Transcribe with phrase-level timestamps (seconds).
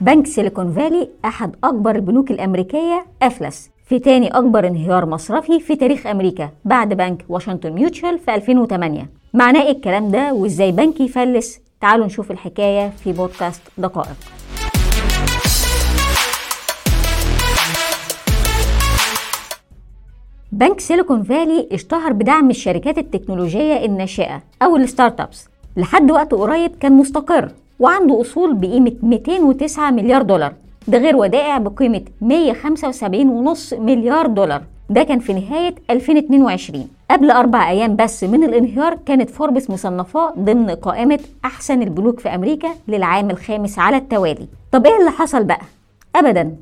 [0.00, 3.70] بنك سيليكون فالي أحد أكبر البنوك الأمريكية أفلس.
[3.84, 9.62] في تاني أكبر انهيار مصرفي في تاريخ أمريكا بعد بنك واشنطن ميوتشال في 2008 معناه
[9.62, 14.16] إيه الكلام ده؟ وإزاي بنك يفلس؟ تعالوا نشوف الحكاية في بودكاست دقائق.
[20.52, 25.48] بنك سيليكون فالي اشتهر بدعم الشركات التكنولوجية الناشئة أو ال startups.
[25.76, 27.52] لحد وقت قريب كان مستقر.
[27.80, 30.52] وعنده أصول بقيمة 209 مليار دولار.
[30.88, 34.62] ده غير ودائع بقيمة 175.5 مليار دولار.
[34.90, 40.70] ده كان في نهاية 2022 قبل أربع أيام بس من الانهيار كانت فوربس مصنفاه ضمن
[40.70, 44.46] قائمة أحسن البنوك في أمريكا للعام الخامس على التوالي.
[44.72, 45.60] طب إيه اللي حصل بقى؟
[46.16, 46.56] أبدا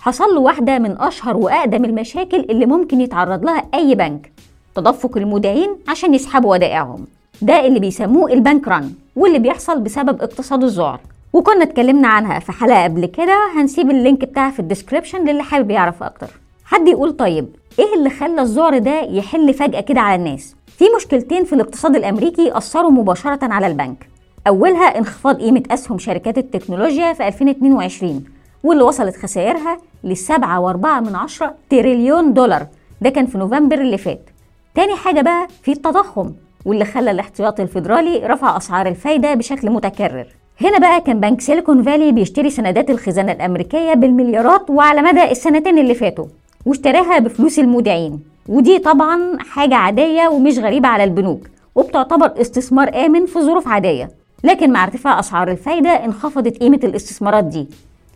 [0.00, 4.32] حصل له واحدة من أشهر وأقدم المشاكل اللي ممكن يتعرض لها أي بنك
[4.74, 7.06] تدفق المودعين عشان يسحبوا ودائعهم.
[7.42, 8.90] ده اللي بيسموه ال bank run.
[9.18, 11.00] واللي بيحصل بسبب اقتصاد الذعر
[11.32, 15.42] وكنا اتكلمنا عنها في حلقة قبل كده هنسيب ال link بتاعها في ال description للي
[15.42, 16.26] حابب يعرف أكتر.
[16.64, 21.44] حد يقول طيب إيه اللي خلى الذعر ده يحل فجأة كده على الناس؟ في مشكلتين
[21.44, 24.08] في الاقتصاد الأمريكي أثروا مباشرة على البنك.
[24.46, 28.24] أولها انخفاض قيمة أسهم شركات التكنولوجيا في 2022
[28.64, 32.66] واللي وصلت خسائرها ل 7.4 تريليون دولار.
[33.00, 34.30] ده كان في نوفمبر اللي فات.
[34.74, 36.32] تاني حاجة بقى في التضخم.
[36.68, 40.26] واللي خلى الاحتياطي الفيدرالي رفع أسعار الفايدة بشكل متكرر.
[40.60, 45.94] هنا بقى كان بنك سيليكون فالي بيشتري سندات الخزانة الأمريكية بالمليارات وعلى مدى السنتين اللي
[45.94, 46.26] فاتوا
[46.66, 48.20] واشتراها بفلوس المودعين.
[48.48, 54.10] ودي طبعا حاجة عادية ومش غريبة على البنوك وبتعتبر استثمار آمن في ظروف عادية.
[54.44, 57.68] لكن مع ارتفاع أسعار الفايدة انخفضت قيمة الاستثمارات دي.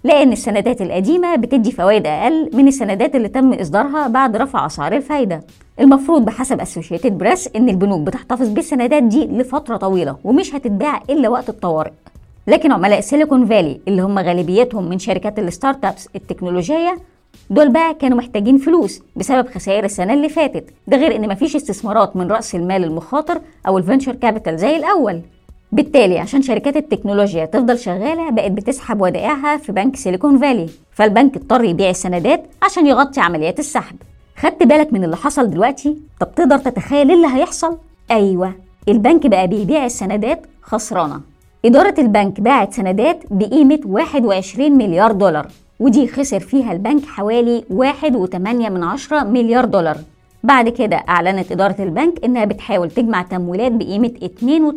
[0.05, 5.41] لأن السندات القديمة بتدي فوائد أقل من السندات اللي تم إصدارها بعد رفع أسعار الفايدة.
[5.81, 11.48] المفروض بحسب اسوشيتد بريس إن البنوك بتحتفظ بالسندات دي لفترة طويلة ومش هتتباع إلا وقت
[11.48, 11.91] الطوارئ.
[12.47, 16.97] لكن عملاء سيليكون فالي اللي هم غالبيتهم من شركات ال startups التكنولوجية
[17.50, 20.64] دول بقى كانوا محتاجين فلوس بسبب خسائر السنة اللي فاتت.
[20.86, 25.20] ده غير إن مفيش استثمارات من رأس المال المخاطر أو ال venture capital زي الأول.
[25.72, 30.68] بالتالي عشان شركات التكنولوجيا تفضل شغالة بقت بتسحب ودائعها في بنك سيليكون فالي.
[30.92, 33.96] فالبنك اضطر يبيع السندات عشان يغطي عمليات السحب.
[34.36, 37.78] خدت بالك من اللي حصل دلوقتي؟ طب تقدر تتخيل اللي هيحصل؟
[38.10, 38.52] أيوه
[38.88, 41.20] البنك بقى بيبيع السندات خسرانة.
[41.64, 45.46] إدارة البنك باعت سندات بقيمة 21 مليار دولار
[45.80, 49.96] ودي خسر فيها البنك حوالي 1.8 من عشرة مليار دولار.
[50.42, 54.13] بعد كده أعلنت إدارة البنك إنها بتحاول تجمع تمويلات بقيمة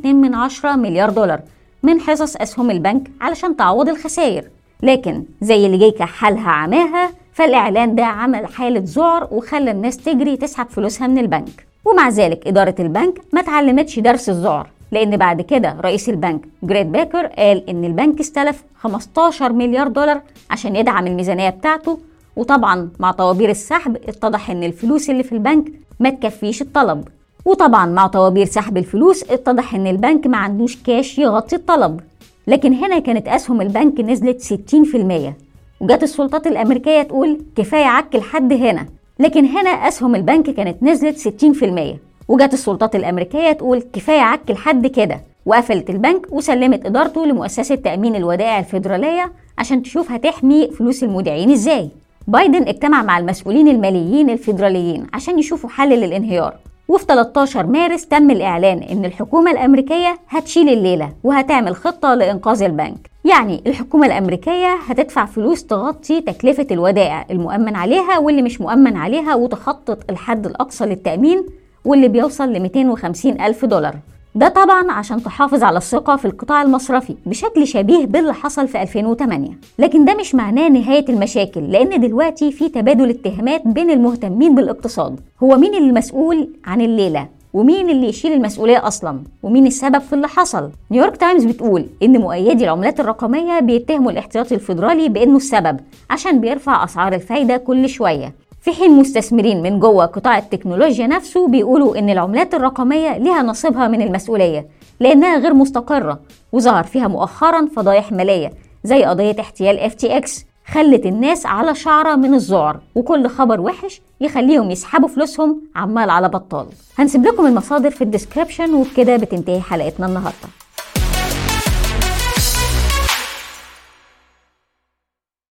[0.03, 1.39] 2.2 من عشرة مليار دولار
[1.83, 4.43] من حصص أسهم البنك علشان تعوض الخسائر.
[4.83, 10.67] لكن زي اللي جاي كحالها عماها فالإعلان ده عمل حالة ذعر وخلى الناس تجري تسحب
[10.69, 11.65] فلوسها من البنك.
[11.85, 17.25] ومع ذلك إدارة البنك ما اتعلمتش درس الذعر لأن بعد كده رئيس البنك جريت باكر
[17.25, 21.99] قال إن البنك استلف 15 مليار دولار عشان يدعم الميزانية بتاعته
[22.35, 27.03] وطبعا مع طوابير السحب اتضح إن الفلوس اللي في البنك ما تكفيش الطلب.
[27.45, 31.99] وطبعا مع طوابير سحب الفلوس اتضح إن البنك ما عندوش كاش يغطي الطلب.
[32.47, 35.33] لكن هنا كانت أسهم البنك نزلت 60%
[35.79, 38.85] وجت السلطات الأمريكية تقول كفاية عك لحد هنا.
[39.19, 41.97] لكن هنا أسهم البنك كانت نزلت 60%
[42.27, 45.21] وجت السلطات الأمريكية تقول كفاية عك لحد كده.
[45.45, 51.89] وقفلت البنك وسلمت إدارته لمؤسسة تأمين الودائع الفيدرالية عشان تشوف هتحمي فلوس المودعين إزاي.
[52.27, 56.55] بايدن اجتمع مع المسؤولين الماليين الفيدراليين عشان يشوفوا حل للانهيار.
[56.87, 63.09] وفي 13 مارس تم الإعلان إن الحكومة الأمريكية هتشيل الليلة وهتعمل خطة لإنقاذ البنك.
[63.25, 70.09] يعني الحكومة الأمريكية هتدفع فلوس تغطي تكلفة الودائع المؤمن عليها واللي مش مؤمن عليها وتخطط
[70.09, 71.45] الحد الأقصى للتأمين
[71.85, 73.95] واللي بيوصل ل 250 ألف دولار.
[74.35, 79.49] ده طبعا عشان تحافظ على الثقة في القطاع المصرفي بشكل شبيه باللي حصل في 2008
[79.79, 85.19] لكن ده مش معناه نهاية المشاكل لأن دلوقتي في تبادل اتهامات بين المهتمين بالاقتصاد.
[85.43, 90.27] هو مين اللي مسؤول عن الليلة؟ ومين اللي يشيل المسؤولية أصلا؟ ومين السبب في اللي
[90.27, 95.79] حصل؟ نيويورك تايمز بتقول إن مؤيدي العملات الرقمية بيتهموا الاحتياطي الفيدرالي بإنه السبب
[96.09, 98.33] عشان بيرفع أسعار الفايدة كل شوية.
[98.65, 104.01] في حين مستثمرين من جوه قطاع التكنولوجيا نفسه بيقولوا إن العملات الرقمية ليها نصيبها من
[104.01, 104.67] المسؤولية
[104.99, 106.19] لأنها غير مستقرة
[106.51, 108.53] وظهر فيها مؤخرا فضايح مالية
[108.83, 115.07] زي قضية احتيال FTX خلت الناس على شعرة من الذعر وكل خبر وحش يخليهم يسحبوا
[115.07, 116.65] فلوسهم عمال على بطال.
[116.97, 120.47] هنسيب لكم المصادر في ال description وبكده بتنتهي حلقتنا النهارده.